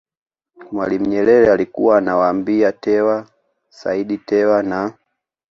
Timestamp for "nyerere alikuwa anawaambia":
1.05-2.71